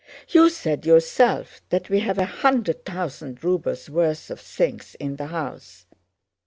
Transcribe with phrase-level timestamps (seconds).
[0.29, 5.27] You said yourself that we have a hundred thousand rubles' worth of things in the
[5.27, 5.85] house.